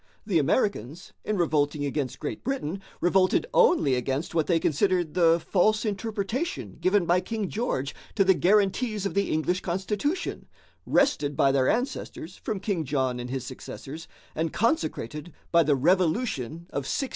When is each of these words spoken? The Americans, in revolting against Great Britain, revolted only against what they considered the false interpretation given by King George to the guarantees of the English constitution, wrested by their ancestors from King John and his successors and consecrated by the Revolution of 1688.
The 0.25 0.39
Americans, 0.39 1.13
in 1.23 1.37
revolting 1.37 1.85
against 1.85 2.17
Great 2.19 2.43
Britain, 2.43 2.81
revolted 3.01 3.45
only 3.53 3.93
against 3.93 4.33
what 4.33 4.47
they 4.47 4.59
considered 4.59 5.13
the 5.13 5.39
false 5.39 5.85
interpretation 5.85 6.79
given 6.81 7.05
by 7.05 7.19
King 7.21 7.47
George 7.49 7.93
to 8.15 8.23
the 8.23 8.33
guarantees 8.33 9.05
of 9.05 9.13
the 9.13 9.29
English 9.31 9.61
constitution, 9.61 10.47
wrested 10.87 11.37
by 11.37 11.51
their 11.51 11.69
ancestors 11.69 12.35
from 12.37 12.59
King 12.59 12.83
John 12.83 13.19
and 13.19 13.29
his 13.29 13.45
successors 13.45 14.07
and 14.33 14.51
consecrated 14.51 15.33
by 15.51 15.61
the 15.61 15.75
Revolution 15.75 16.65
of 16.71 16.81
1688. 16.89 17.09